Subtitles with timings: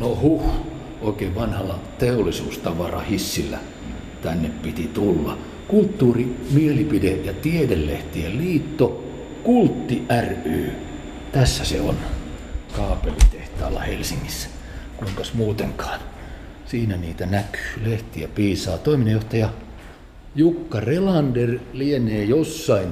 [0.00, 0.42] No huh,
[1.02, 3.58] oikein vanhalla teollisuustavarahissillä
[4.22, 5.38] tänne piti tulla.
[5.68, 9.04] Kulttuuri, mielipide ja tiedelehtien liitto,
[9.42, 10.72] Kultti ry.
[11.32, 11.96] Tässä se on.
[12.76, 14.48] Kaapelitehtaalla Helsingissä.
[14.96, 16.00] Kuinkas muutenkaan?
[16.66, 17.60] Siinä niitä näkyy.
[17.84, 18.78] Lehtiä piisaa.
[18.78, 19.48] Toiminnanjohtaja
[20.34, 22.88] Jukka Relander lienee jossain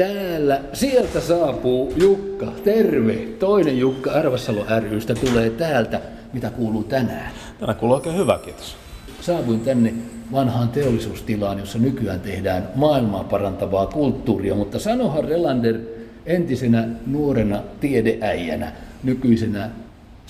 [0.00, 3.14] Täällä, sieltä saapuu Jukka, terve.
[3.38, 6.00] Toinen Jukka Arvassalo rystä tulee täältä.
[6.32, 7.32] Mitä kuuluu tänään?
[7.58, 8.76] Tänään kuuluu oikein hyvä, kiitos.
[9.20, 9.94] Saavuin tänne
[10.32, 15.80] vanhaan teollisuustilaan, jossa nykyään tehdään maailmaa parantavaa kulttuuria, mutta sanohan Relander
[16.26, 18.72] entisenä nuorena tiedeäijänä,
[19.02, 19.70] nykyisenä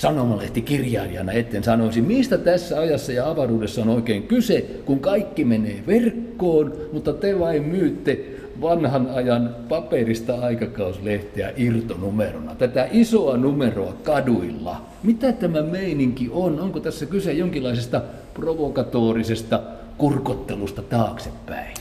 [0.00, 6.72] sanomalehtikirjailijana etten sanoisi, mistä tässä ajassa ja avaruudessa on oikein kyse, kun kaikki menee verkkoon,
[6.92, 8.20] mutta te vain myytte
[8.60, 14.82] vanhan ajan paperista aikakauslehteä irtonumerona, tätä isoa numeroa kaduilla.
[15.02, 16.60] Mitä tämä meininki on?
[16.60, 18.02] Onko tässä kyse jonkinlaisesta
[18.34, 19.60] provokatorisesta
[19.98, 21.79] kurkottelusta taaksepäin?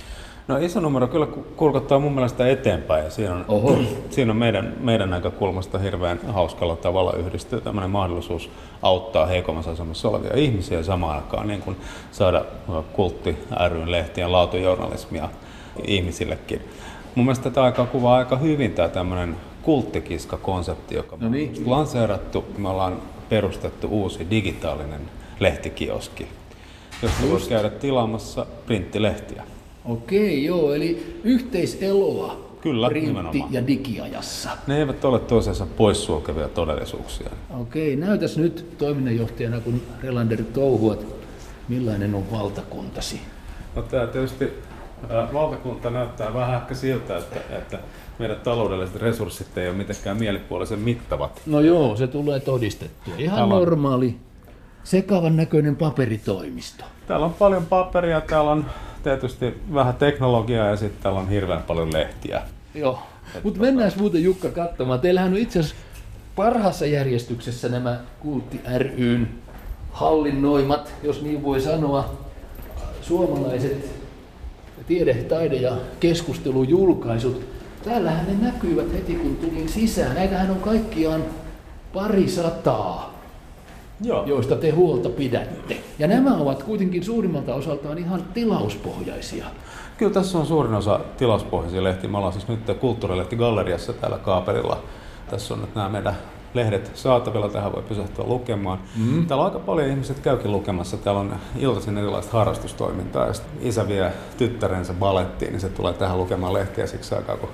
[0.50, 3.80] No iso numero kyllä kurkottaa mun mielestä eteenpäin ja siinä on, Oho.
[4.10, 8.50] siinä on meidän, meidän näkökulmasta hirveän hauskalla tavalla yhdistyy tämmöinen mahdollisuus
[8.82, 11.76] auttaa heikommassa asemassa olevia ihmisiä samaan aikaan niin kuin
[12.12, 12.46] saada
[12.94, 13.38] kultti
[13.70, 15.30] ryn lehtien laatujournalismia
[15.88, 16.62] ihmisillekin.
[17.16, 21.54] Mun mielestä tätä aikaa kuvaa aika hyvin tämä tämmöinen kulttikiska-konsepti, joka no niin.
[21.58, 22.46] on lanseerattu.
[22.58, 25.02] Me ollaan perustettu uusi digitaalinen
[25.40, 26.28] lehtikioski,
[27.02, 29.44] josta voisi käydä tilaamassa printtilehtiä.
[29.86, 33.54] Okei, joo, eli yhteiseloa Kyllä, printti- nimenomaan.
[33.54, 34.50] ja digiajassa.
[34.68, 37.30] Ne eivät ole toisensa poissulkevia todellisuuksia.
[37.60, 41.06] Okei, näytäs nyt toiminnanjohtajana, kun Relander touhuat,
[41.68, 43.22] millainen on valtakuntasi?
[43.76, 44.54] No tämä tietysti
[45.34, 47.80] valtakunta näyttää vähän ehkä siltä, että, että
[48.20, 51.42] meidän taloudelliset resurssit ei ole mitenkään mielipuolisen mittavat.
[51.46, 53.14] No joo, se tulee todistettua.
[53.18, 53.60] Ihan täällä on...
[53.62, 54.16] normaali,
[54.84, 56.84] sekavan näköinen paperitoimisto.
[57.08, 58.66] Täällä on paljon paperia, täällä on
[59.04, 62.42] tietysti vähän teknologiaa ja sitten täällä on hirveän paljon lehtiä.
[62.76, 63.00] Joo,
[63.44, 65.00] mutta mennään muuten Jukka katsomaan.
[65.00, 65.76] Teillähän on itse asiassa
[66.36, 69.30] parhaassa järjestyksessä nämä Kultti ryn
[69.92, 72.18] hallinnoimat, jos niin voi sanoa,
[73.02, 74.00] suomalaiset
[74.88, 77.46] tiede, taide ja keskustelujulkaisut.
[77.84, 80.16] Täällähän ne näkyvät heti kun tulin sisään.
[80.16, 81.24] Näitähän on kaikkiaan
[81.94, 83.19] pari sataa,
[84.02, 84.26] Joo.
[84.26, 85.78] joista te huolta pidätte.
[86.00, 89.46] Ja nämä ovat kuitenkin suurimmalta osaltaan ihan tilauspohjaisia.
[89.98, 92.10] Kyllä tässä on suurin osa tilauspohjaisia lehtiä.
[92.10, 94.84] Me ollaan siis nyt Kulttuurilehti Galleriassa täällä Kaapelilla.
[95.30, 96.16] Tässä on nyt nämä meidän
[96.54, 98.80] lehdet saatavilla, tähän voi pysähtyä lukemaan.
[98.98, 99.28] Mm.
[99.28, 100.98] Täällä aika paljon ihmiset käykin lukemassa.
[100.98, 103.28] Täällä on iltaisin erilaista harrastustoimintaa.
[103.28, 107.50] Ja isä vie tyttärensä balettiin, niin se tulee tähän lukemaan lehtiä siksi aikaa, kun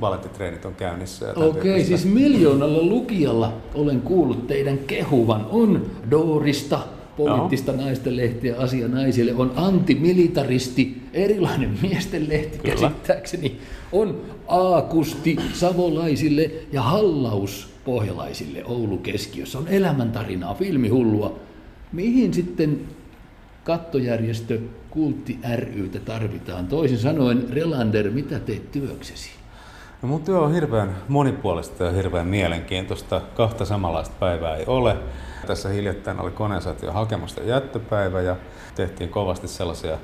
[0.00, 1.32] balettitreenit on käynnissä.
[1.36, 5.46] Okei, okay, siis miljoonalla lukijalla olen kuullut teidän kehuvan.
[5.50, 6.78] On Doorista,
[7.16, 7.82] poliittista no.
[7.82, 12.74] naisten lehtiä asia naisille, on antimilitaristi, erilainen miesten lehti Kyllä.
[12.74, 13.58] käsittääkseni,
[13.92, 19.58] on aakusti savolaisille ja hallaus pohjalaisille Oulu keskiössä.
[19.58, 21.38] On elämäntarinaa, filmihullua.
[21.92, 22.80] Mihin sitten
[23.64, 24.58] kattojärjestö
[24.90, 26.66] Kultti rytä tarvitaan?
[26.66, 29.30] Toisin sanoen, Relander, mitä teet työksesi?
[30.04, 33.20] No mun työ on hirveän monipuolista ja hirveän mielenkiintoista.
[33.36, 34.96] Kahta samanlaista päivää ei ole.
[35.46, 38.36] Tässä hiljattain oli koneensäätiön hakemusta jättöpäivä ja
[38.74, 39.98] tehtiin kovasti sellaisia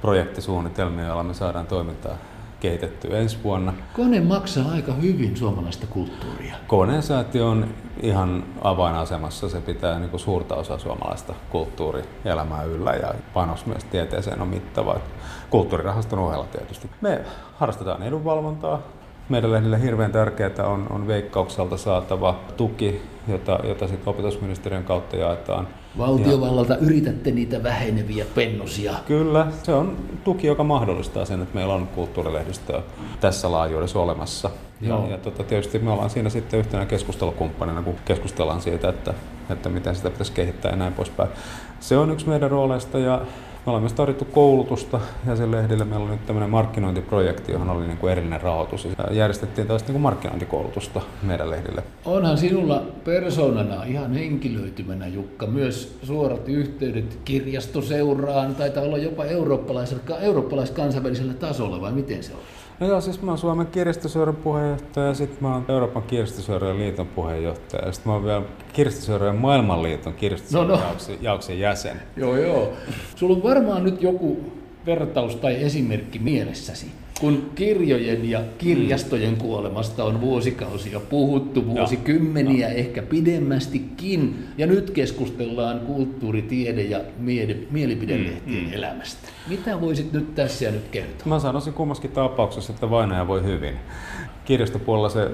[0.00, 2.16] projektisuunnitelmia, joilla me saadaan toimintaa
[2.60, 3.72] kehitetty ensi vuonna.
[3.96, 6.54] Kone maksaa aika hyvin suomalaista kulttuuria.
[6.66, 9.48] Koneensäätiö on ihan avainasemassa.
[9.48, 15.00] Se pitää niin kuin suurta osaa suomalaista kulttuurielämää yllä ja panos myös tieteeseen on mittava.
[15.50, 16.90] Kulttuurirahaston ohella tietysti.
[17.00, 17.24] Me
[17.56, 18.80] harrastetaan edunvalvontaa,
[19.30, 25.68] meidän lehdille hirveän tärkeää on, on veikkaukselta saatava tuki, jota, jota sitten opetusministeriön kautta jaetaan.
[25.98, 28.94] Valtiovallalta ja, yritätte niitä väheneviä pennosia.
[29.06, 32.82] Kyllä, se on tuki, joka mahdollistaa sen, että meillä on kulttuurilehdistöä
[33.20, 34.50] tässä laajuudessa olemassa.
[34.80, 35.04] Joo.
[35.04, 39.14] Ja, ja tota, tietysti me ollaan siinä sitten yhtenä keskustelukumppanina, kun keskustellaan siitä, että,
[39.50, 41.28] että miten sitä pitäisi kehittää ja näin poispäin.
[41.80, 43.20] Se on yksi meidän rooleista ja
[43.66, 47.86] me ollaan myös tarjottu koulutusta ja sen lehdille meillä on nyt tämmöinen markkinointiprojekti, johon oli
[47.86, 48.84] niin kuin erillinen rahoitus.
[48.84, 51.82] Ja järjestettiin tällaista niin kuin markkinointikoulutusta meidän lehdille.
[52.04, 61.34] Onhan sinulla persoonana ihan henkilöitymänä Jukka myös suorat yhteydet kirjastoseuraan, taitaa olla jopa eurooppalaisella, eurooppalais-kansainvälisellä
[61.34, 62.40] tasolla vai miten se on?
[62.80, 67.06] No joo, siis mä oon Suomen kirjastoseuran puheenjohtaja ja sitten mä oon Euroopan kirjastoseuran liiton
[67.06, 68.42] puheenjohtaja ja sitten mä oon vielä
[68.72, 71.16] kirjastoseuran maailmanliiton kirjastoseuran no, no.
[71.20, 72.02] jaoksen jäsen.
[72.16, 72.72] Joo, joo.
[73.16, 74.52] Sulla on varmaan nyt joku
[74.86, 76.86] vertaus tai esimerkki mielessäsi.
[77.20, 82.74] Kun kirjojen ja kirjastojen kuolemasta on vuosikausia puhuttu, vuosikymmeniä ja.
[82.74, 87.00] ehkä pidemmästikin, ja nyt keskustellaan kulttuuri, tiede ja
[87.70, 88.72] mielipidelehtien mm, mm.
[88.72, 89.28] elämästä.
[89.48, 91.26] Mitä voisit nyt tässä ja nyt kertoa?
[91.26, 93.74] Mä sanoisin kummaskin tapauksessa, että vainaja voi hyvin
[94.50, 95.30] kirjastopuolella se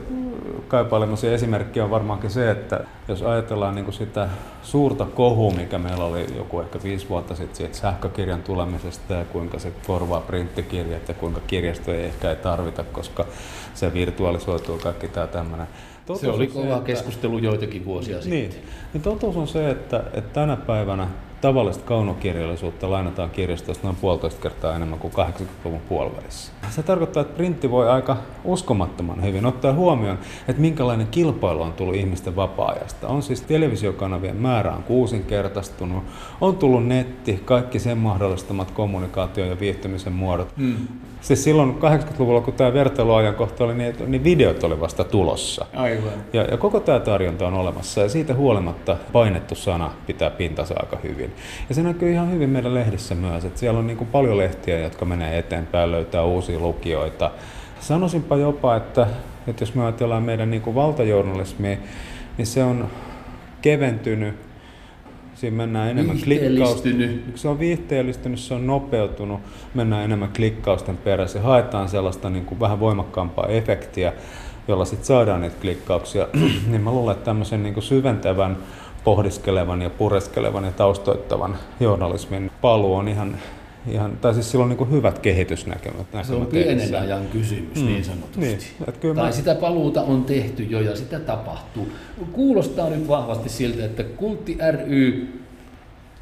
[0.69, 4.29] kaipailemasi esimerkki on varmaankin se, että jos ajatellaan niin kuin sitä
[4.63, 9.59] suurta kohua, mikä meillä oli joku ehkä viisi vuotta sitten siitä sähkökirjan tulemisesta ja kuinka
[9.59, 13.27] se korvaa printtikirjat ja kuinka kirjastoja ehkä ei tarvita, koska
[13.75, 15.67] se virtuaalisoituu kaikki tämä tämmöinen.
[16.07, 18.71] Totuus se oli kova että, keskustelu joitakin vuosia niin, sitten.
[18.93, 21.09] Niin totuus on se, että, että tänä päivänä
[21.41, 26.53] tavallista kaunokirjallisuutta lainataan kirjastosta noin puolitoista kertaa enemmän kuin 80-luvun puolivälissä.
[26.71, 30.19] Se tarkoittaa, että printti voi aika uskomattoman hyvin ottaa huomioon,
[30.49, 33.09] että minkälainen kilpailu on tullut ihmisten vapaa-ajasta.
[33.09, 36.05] On siis televisiokanavien määrä on kuusinkertaistunut,
[36.41, 40.57] on tullut netti, kaikki sen mahdollistamat kommunikaatio- ja viihtymisen muodot.
[40.57, 40.77] Hmm.
[41.21, 45.67] Siis silloin 80-luvulla, kun tämä vertailuajankohta oli, niin, niin videot oli vasta tulossa.
[45.75, 46.13] Aivan.
[46.33, 50.97] Ja, ja koko tämä tarjonta on olemassa ja siitä huolimatta painettu sana pitää pintansa aika
[51.03, 51.26] hyvin.
[51.69, 54.79] Ja se näkyy ihan hyvin meidän lehdissä myös, että siellä on niin kuin paljon lehtiä,
[54.79, 57.31] jotka menee eteenpäin, löytää uusia lukijoita.
[57.81, 59.07] Sanoisinpa jopa, että,
[59.47, 61.77] että jos me ajatellaan meidän niin kuin valtajournalismia,
[62.39, 62.89] niin se on
[63.63, 64.35] keventynyt
[65.37, 67.23] Siinä mennään enemmän klikkausten.
[67.35, 69.41] Se on viihteellistynyt, se on nopeutunut,
[69.75, 71.41] mennään enemmän klikkausten perässä.
[71.41, 74.13] Haetaan sellaista niin kuin vähän voimakkaampaa efektiä,
[74.69, 76.27] jolla sitten saadaan niitä klikkauksia.
[76.71, 78.57] niin mä luulen, että tämmöisen niin kuin syventävän,
[79.07, 83.39] pohdiskelevan ja pureskelevan ja taustoittavan journalismin paluu on ihan
[83.91, 86.07] ihan, tai siis silloin niin hyvät kehitysnäkymät.
[86.23, 87.87] Se on pienen ajan kysymys mm.
[87.87, 88.41] niin sanotusti.
[88.41, 88.59] Niin,
[89.01, 89.33] kyllä tai mä...
[89.33, 91.89] sitä paluuta on tehty jo ja sitä tapahtuu.
[92.33, 95.29] Kuulostaa nyt vahvasti siltä, että Kultti ry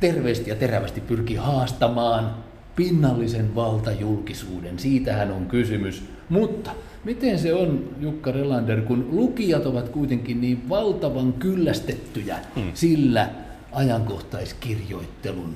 [0.00, 2.34] terveesti ja terävästi pyrkii haastamaan
[2.76, 4.78] pinnallisen valtajulkisuuden.
[4.78, 6.02] Siitähän on kysymys.
[6.28, 6.70] Mutta
[7.04, 12.62] miten se on, Jukka Relander, kun lukijat ovat kuitenkin niin valtavan kyllästettyjä mm.
[12.74, 13.30] sillä
[13.72, 15.54] ajankohtaiskirjoittelun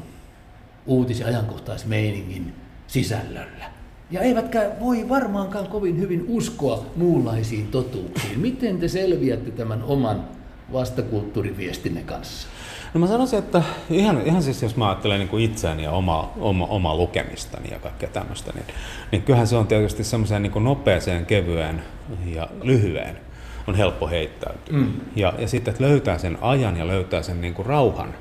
[0.87, 2.53] uutis- ja ajankohtaismeiningin
[2.87, 3.64] sisällöllä.
[4.11, 8.41] Ja eivätkä voi varmaankaan kovin hyvin uskoa muunlaisiin totuuksiin.
[8.41, 10.25] Miten te selviätte tämän oman
[10.73, 12.49] vastakulttuuriviestinne kanssa?
[12.94, 16.32] No mä sanoisin, että ihan, ihan siis jos mä ajattelen niin kuin itseäni ja oma,
[16.37, 18.67] oma, oma lukemistani ja kaikkea tämmöistä, niin,
[19.12, 21.82] niin kyllähän se on tietysti semmoiseen niin nopeeseen, kevyeen
[22.26, 23.19] ja lyhyen
[23.67, 24.76] on helppo heittäytyä.
[24.76, 24.93] Mm.
[25.17, 28.14] Ja, ja sitten, että löytää sen ajan ja löytää sen niin kuin rauhan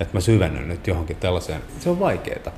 [0.00, 1.62] että mä syvennyn nyt johonkin tällaiseen.
[1.80, 2.52] Se on vaikeaa.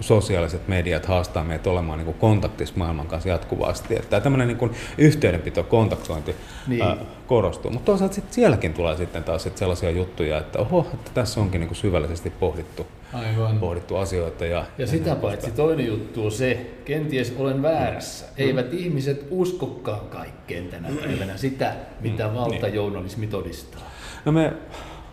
[0.00, 3.96] Sosiaaliset mediat haastaa meitä olemaan niin kuin kontaktissa maailman kanssa jatkuvasti.
[3.96, 6.36] Että tämmöinen niin kuin yhteydenpito, kontaktointi
[6.66, 6.82] niin.
[6.82, 6.96] ää,
[7.26, 7.70] korostuu.
[7.70, 11.60] Mutta toisaalta sit sielläkin tulee sitten taas sit sellaisia juttuja, että oho, että tässä onkin
[11.60, 13.58] niin kuin syvällisesti pohdittu, Aivan.
[13.58, 14.44] pohdittu asioita.
[14.44, 18.26] Ja, ja, ja sitä paitsi toinen juttu on se, kenties olen väärässä.
[18.26, 18.32] Mm.
[18.36, 18.78] Eivät mm.
[18.78, 22.34] ihmiset uskokaan kaikkeen tänä päivänä sitä, mitä mm.
[22.34, 23.80] valtajournalismi todistaa.
[24.24, 24.52] No me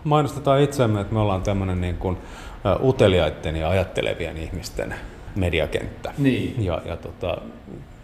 [0.04, 2.18] mainostetaan itseämme, että me ollaan tämmöinen niin kuin
[2.84, 4.96] uteliaiden ja ajattelevien ihmisten
[5.36, 6.14] mediakenttä.
[6.18, 6.66] Niin.
[6.66, 7.38] Ja, ja tota,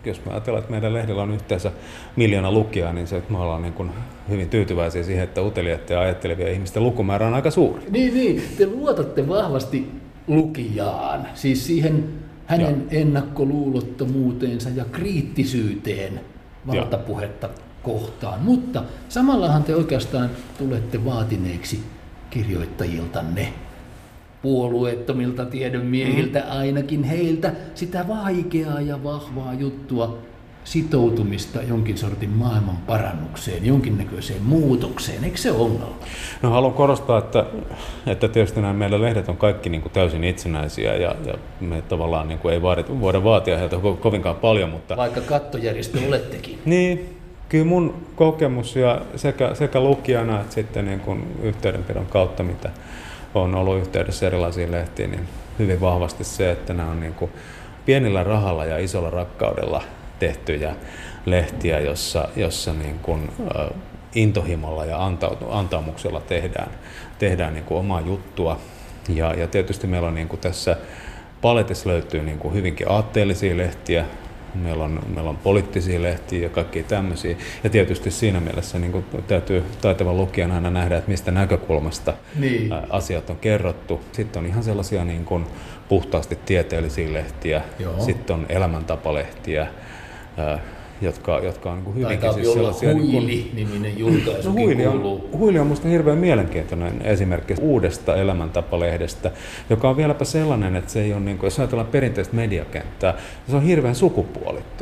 [0.05, 1.71] jos me ajatellaan, että meidän lehdellä on yhteensä
[2.15, 3.91] miljoona lukijaa, niin se, että me ollaan niin kuin
[4.29, 7.83] hyvin tyytyväisiä siihen, että uteliaiden ja ajattelevia ihmisten lukumäärä on aika suuri.
[7.89, 8.43] Niin, niin.
[8.57, 9.91] Te luotatte vahvasti
[10.27, 12.03] lukijaan, siis siihen
[12.45, 12.99] hänen ja.
[12.99, 16.21] ennakkoluulottomuuteensa ja kriittisyyteen
[16.67, 17.53] valtapuhetta ja
[17.83, 18.41] kohtaan.
[18.41, 21.79] Mutta samallahan te oikeastaan tulette vaatineeksi
[22.29, 23.53] kirjoittajiltanne,
[24.42, 26.45] puolueettomilta tiedonmiehiltä, mm.
[26.50, 30.18] ainakin heiltä, sitä vaikeaa ja vahvaa juttua,
[30.64, 35.24] sitoutumista jonkin sortin maailman parannukseen, jonkinnäköiseen muutokseen.
[35.24, 35.95] Eikö se ongelma?
[36.42, 37.45] No haluan korostaa, että,
[38.07, 42.28] että tietysti nämä meidän lehdet on kaikki niin kuin täysin itsenäisiä ja, ja me tavallaan
[42.28, 44.69] niin kuin ei vaadi, voida vaatia heiltä kovinkaan paljon.
[44.69, 44.98] Mutta...
[44.98, 46.60] Vaikka kattojärjestö olettekin.
[46.66, 47.18] Niin,
[47.50, 52.69] kyllä mun kokemus ja sekä, sekä lukijana että sitten niin kuin yhteydenpidon kautta, mitä
[53.35, 55.28] on ollut yhteydessä erilaisiin lehtiin, niin
[55.59, 57.31] hyvin vahvasti se, että nämä on niin kuin
[57.85, 59.83] pienillä rahalla ja isolla rakkaudella
[60.19, 60.76] tehtyjä
[61.26, 63.31] lehtiä, jossa, jossa niin kuin,
[64.16, 65.06] intohimolla ja
[65.50, 66.71] antaumuksella tehdään,
[67.19, 68.59] tehdään niin kuin omaa juttua.
[69.09, 70.78] Ja, ja tietysti meillä on niin kuin tässä
[71.42, 74.06] paletissa löytyy niin kuin hyvinkin aatteellisia lehtiä,
[74.55, 77.35] meillä on, meillä on poliittisia lehtiä ja kaikki tämmöisiä.
[77.63, 82.69] Ja tietysti siinä mielessä niin kuin täytyy taitavan lukijan aina nähdä, että mistä näkökulmasta niin.
[82.89, 84.01] asiat on kerrottu.
[84.11, 85.45] Sitten on ihan sellaisia niin kuin
[85.89, 87.99] puhtaasti tieteellisiä lehtiä, Joo.
[87.99, 89.67] sitten on elämäntapalehtiä,
[91.01, 92.93] jotka, jotka on niin hyvinkin siis sellaisia...
[92.93, 94.49] Huili-niminen niin julkaisu.
[94.49, 99.31] no, Huili, on, Huili on minusta hirveän mielenkiintoinen esimerkki uudesta elämäntapalehdestä,
[99.69, 103.17] joka on vieläpä sellainen, että se ei ole, niin kuin, jos ajatellaan perinteistä mediakenttää,
[103.49, 104.81] se on hirveän sukupuolittunut.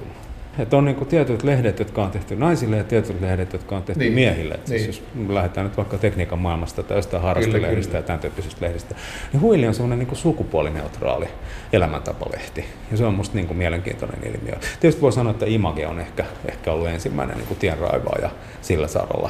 [0.60, 4.04] Että on niin tietyt lehdet, jotka on tehty naisille ja tietyt lehdet, jotka on tehty
[4.04, 4.14] niin.
[4.14, 4.54] miehille.
[4.54, 4.94] Että siis niin.
[4.94, 8.96] siis jos lähdetään nyt vaikka tekniikan maailmasta tai jostain harrastelehdistä ja tämän tyyppisistä lehdistä,
[9.34, 11.28] niin Huili on semmoinen niin sukupuolineutraali
[11.74, 12.66] elämäntapalehti.
[12.92, 14.56] Ja se on musta niin kuin mielenkiintoinen ilmiö.
[14.80, 18.30] Tietysti voi sanoa, että Image on ehkä, ehkä ollut ensimmäinen niin kuin tienraivaaja
[18.62, 19.30] sillä saralla.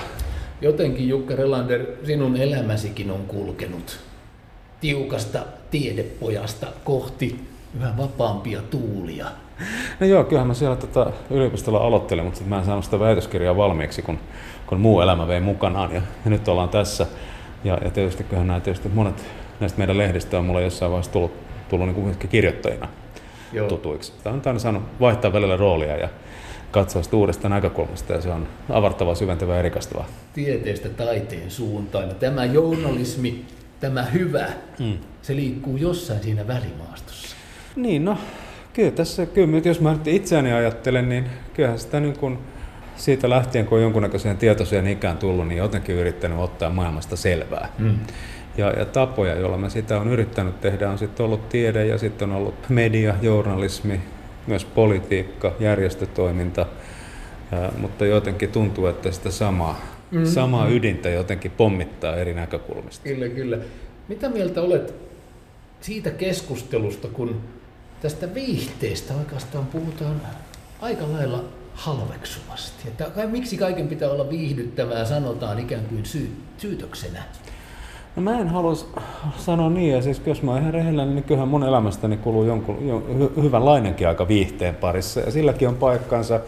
[0.62, 4.00] Jotenkin Jukka Relander, sinun elämäsikin on kulkenut
[4.82, 5.40] tiukasta
[5.72, 7.40] tiedepojasta kohti
[7.78, 9.26] yhä vapaampia tuulia.
[10.00, 14.02] No joo, kyllähän mä siellä tota yliopistolla aloittelin, mutta mä en saanut sitä väitöskirjaa valmiiksi,
[14.02, 14.20] kun,
[14.68, 15.92] kun muu elämä vei mukanaan.
[15.92, 17.06] Ja, ja nyt ollaan tässä.
[17.64, 19.26] Ja, ja tietysti kyllähän nämä tietysti monet
[19.60, 21.32] näistä meidän lehdistä on mulle jossain vaiheessa tullut,
[21.70, 22.88] tullut niin kuin kirjoittajina
[23.54, 23.68] joo.
[23.68, 24.14] tutuiksi.
[24.24, 26.10] Tämä on aina saanut vaihtaa välillä roolia ja
[26.72, 30.06] katsoa sitä uudesta näkökulmasta ja se on avartava, syventävä ja rikastavaa.
[30.34, 32.16] Tieteestä taiteen suuntaan.
[32.16, 33.46] Tämä journalismi,
[33.80, 34.48] tämä hyvä,
[34.80, 34.98] hmm.
[35.22, 37.36] se liikkuu jossain siinä välimaastossa.
[37.76, 38.18] Niin, no
[38.80, 42.38] Kyllä tässä, kyllä jos mä nyt itseäni ajattelen, niin kyllähän sitä niin kuin
[42.96, 47.70] siitä lähtien, kun on jonkunnäköiseen tietoiseen ikään tullut, niin jotenkin yrittänyt ottaa maailmasta selvää.
[47.80, 48.00] Mm.
[48.58, 52.30] Ja, ja tapoja, joilla mä sitä on yrittänyt tehdä, on sitten ollut tiede ja sitten
[52.30, 54.02] on ollut media, journalismi,
[54.48, 56.66] myös politiikka, järjestötoiminta,
[57.52, 60.26] ja, mutta jotenkin tuntuu, että sitä samaa, mm.
[60.26, 63.04] samaa ydintä jotenkin pommittaa eri näkökulmista.
[63.04, 63.58] Kyllä, kyllä.
[64.08, 64.94] Mitä mieltä olet
[65.82, 67.42] siitä keskustelusta, kun
[68.02, 70.22] tästä viihteestä oikeastaan puhutaan
[70.82, 72.88] aika lailla halveksuvasti.
[72.88, 77.24] Että miksi kaiken pitää olla viihdyttävää, sanotaan ikään kuin syy, syytöksenä?
[78.16, 78.74] No mä en halua
[79.38, 82.88] sanoa niin, ja siis jos mä oon ihan rehellinen, niin kyllähän mun elämästäni kuluu jonkun,
[82.88, 86.40] jon, hy, hyvänlainenkin aika viihteen parissa, ja silläkin on paikkansa.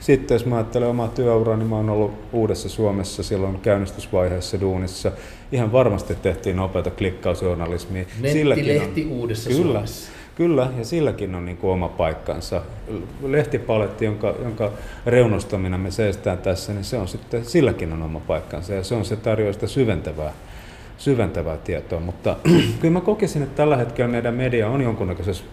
[0.00, 5.12] Sitten jos mä ajattelen omaa työuraa, niin mä oon ollut uudessa Suomessa silloin käynnistysvaiheessa duunissa.
[5.52, 8.04] Ihan varmasti tehtiin nopeata klikkausjournalismia.
[8.20, 10.10] Nettilehti uudessa kyllä, Suomessa.
[10.36, 12.62] Kyllä, ja silläkin on niin kuin oma paikkansa.
[13.26, 14.70] Lehtipaletti, jonka, jonka
[15.06, 19.04] reunustamina me seistään tässä, niin se on sitten, silläkin on oma paikkansa, ja se on
[19.04, 20.32] se tarjoaa sitä syventävää,
[20.98, 22.00] syventävää tietoa.
[22.00, 22.36] Mutta
[22.80, 25.44] kyllä mä kokisin, että tällä hetkellä meidän media on jonkunnäköisessä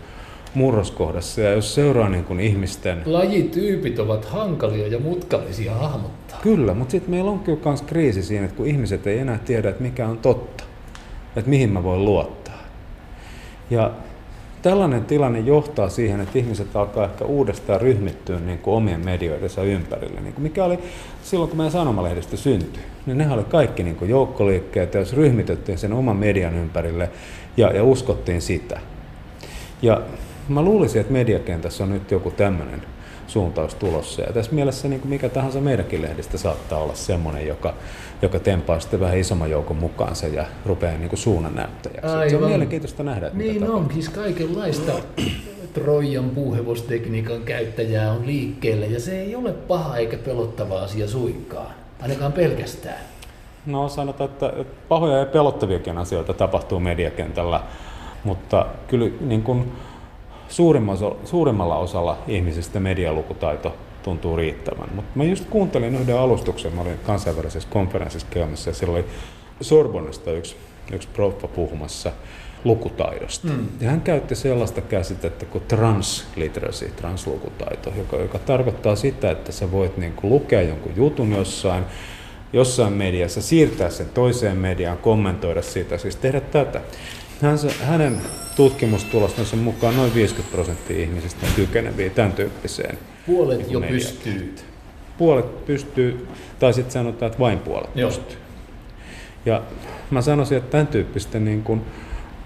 [0.54, 3.02] murroskohdassa, ja jos seuraa niin kuin ihmisten...
[3.06, 6.40] Lajityypit ovat hankalia ja mutkallisia hahmottaa.
[6.42, 9.70] Kyllä, mutta sitten meillä on kyllä myös kriisi siinä, että kun ihmiset ei enää tiedä,
[9.70, 10.64] että mikä on totta,
[11.36, 12.64] että mihin mä voin luottaa.
[13.70, 13.92] Ja
[14.64, 20.22] tällainen tilanne johtaa siihen, että ihmiset alkaa ehkä uudestaan ryhmittyä niin kuin omien medioidensa ympärille.
[20.22, 20.80] Niin kuin mikä oli
[21.24, 22.84] silloin, kun meidän sanomalehdistö syntyi.
[23.06, 27.10] Niin nehän oli kaikki niin kuin joukkoliikkeet, jos ryhmitettiin sen oman median ympärille
[27.58, 28.80] ja, ja uskottiin sitä.
[29.82, 30.02] Ja
[30.50, 32.82] mä luulisin, että mediakentässä on nyt joku tämmöinen
[33.28, 34.22] suuntaus tulossa.
[34.22, 37.74] Ja tässä mielessä niin kuin mikä tahansa meidänkin lehdistä saattaa olla semmoinen, joka,
[38.22, 42.12] joka tempaa sitten vähän isomman joukon mukaansa ja rupeaa niin kuin suunnan näyttäjäksi.
[42.12, 42.30] Aivan.
[42.30, 44.92] Se on mielenkiintoista nähdä, että Niin on, siis kaikenlaista
[45.74, 52.34] Trojan puuhevostekniikan käyttäjää on liikkeellä ja se ei ole paha eikä pelottava asia suinkaan, ainakaan
[52.34, 53.00] pelkästään.
[53.66, 54.54] No sanotaan, että
[54.88, 57.64] pahoja ja pelottaviakin asioita tapahtuu mediakentällä,
[58.24, 59.72] mutta kyllä niin kuin,
[61.24, 64.90] suurimmalla osalla ihmisistä medialukutaito tuntuu riittävän.
[64.96, 69.06] Mutta mä just kuuntelin yhden alustuksen, mä olin kansainvälisessä konferenssissa käymässä ja siellä oli
[69.62, 70.56] Sorbonnesta yksi,
[70.94, 72.12] yksi proffa puhumassa
[72.64, 73.48] lukutaidosta.
[73.48, 73.68] Mm.
[73.82, 79.98] Ja hän käytti sellaista käsitettä kuin transliteracy, translukutaito, joka, joka tarkoittaa sitä, että sä voit
[79.98, 81.84] niin kuin lukea jonkun jutun jossain,
[82.54, 86.82] jossain mediassa, siirtää sen toiseen mediaan, kommentoida siitä, siis tehdä tätä.
[87.42, 88.22] Hän, hänen
[88.56, 92.98] tutkimustulostensa mukaan noin 50 prosenttia ihmisistä kykeneviä tämän tyyppiseen.
[93.26, 94.56] Puolet niin jo pystyy.
[95.18, 96.28] Puolet pystyy,
[96.60, 98.10] tai sitten sanotaan, että vain puolet Joo.
[98.10, 98.38] pystyy.
[99.46, 99.62] Ja
[100.12, 101.82] mä sanoisin, että tämän tyyppistä niin kuin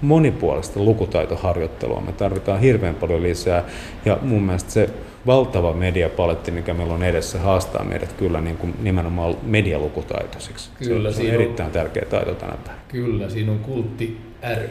[0.01, 3.63] monipuolista lukutaitoharjoittelua me tarvitaan hirveän paljon lisää.
[4.05, 4.89] Ja mun mielestä se
[5.27, 10.69] valtava mediapaletti, mikä meillä on edessä, haastaa meidät kyllä niin kuin nimenomaan medialukutaitoisiksi.
[10.77, 12.83] Kyllä, se on, erittäin on, tärkeä taito tänä päivänä.
[12.87, 14.17] Kyllä, siinä on kultti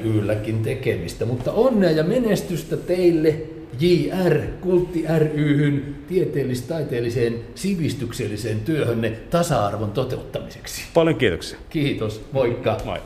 [0.05, 3.35] rylläkin tekemistä, mutta onnea ja menestystä teille
[3.81, 10.83] JR, Kultti ryhyn tieteellis-taiteelliseen sivistykselliseen työhönne tasa-arvon toteuttamiseksi.
[10.95, 11.59] Paljon kiitoksia.
[11.71, 12.77] Kiitos, moikka.
[12.85, 12.99] Moi.